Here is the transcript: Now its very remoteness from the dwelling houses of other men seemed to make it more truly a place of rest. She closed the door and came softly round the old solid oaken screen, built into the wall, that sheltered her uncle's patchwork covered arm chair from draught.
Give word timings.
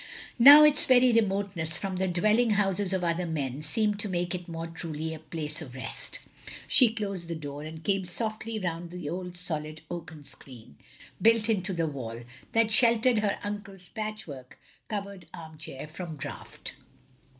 Now 0.39 0.63
its 0.63 0.85
very 0.87 1.11
remoteness 1.13 1.77
from 1.77 1.97
the 1.97 2.07
dwelling 2.07 2.49
houses 2.57 2.91
of 2.91 3.03
other 3.03 3.27
men 3.27 3.61
seemed 3.61 3.99
to 3.99 4.09
make 4.09 4.33
it 4.33 4.47
more 4.47 4.65
truly 4.65 5.13
a 5.13 5.19
place 5.19 5.61
of 5.61 5.75
rest. 5.75 6.17
She 6.67 6.91
closed 6.91 7.27
the 7.27 7.35
door 7.35 7.61
and 7.61 7.83
came 7.83 8.05
softly 8.05 8.57
round 8.57 8.89
the 8.89 9.07
old 9.07 9.37
solid 9.37 9.81
oaken 9.91 10.23
screen, 10.23 10.77
built 11.21 11.49
into 11.49 11.71
the 11.71 11.85
wall, 11.85 12.23
that 12.53 12.71
sheltered 12.71 13.19
her 13.19 13.37
uncle's 13.43 13.89
patchwork 13.89 14.57
covered 14.89 15.27
arm 15.35 15.59
chair 15.59 15.85
from 15.85 16.17
draught. 16.17 16.73